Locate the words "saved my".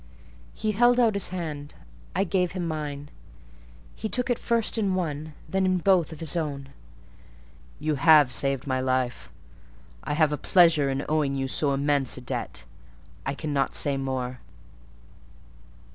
8.33-8.79